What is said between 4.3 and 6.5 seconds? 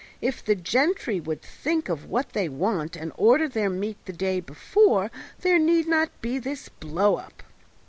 before, there need not be